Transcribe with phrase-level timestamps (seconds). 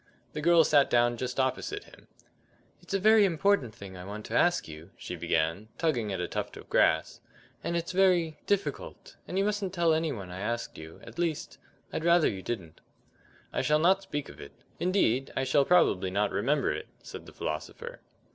[0.33, 2.07] The girl sat down just opposite to him.
[2.81, 6.27] "It's a very important thing I want to ask you," she began, tugging at a
[6.27, 7.21] tuft of grass,
[7.63, 11.59] "and it's very difficult, and you mustn't tell any one I asked you; at least,
[11.93, 12.81] I'd rather you didn't."
[13.53, 17.31] "I shall not speak of it; indeed, I shall probably not remember it," said the
[17.33, 17.99] philosopher.